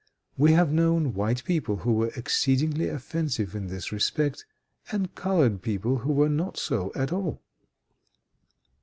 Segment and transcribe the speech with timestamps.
[0.35, 4.47] We have known white people who were exceedingly offensive in this respect,
[4.91, 7.43] and colored people who were not so at all.